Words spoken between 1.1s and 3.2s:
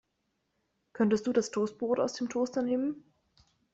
du das Toastbrot aus dem Toaster nehmen?